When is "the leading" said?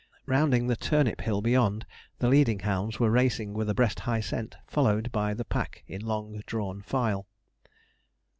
2.17-2.57